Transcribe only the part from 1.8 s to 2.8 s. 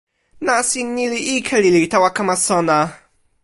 tawa kama sona.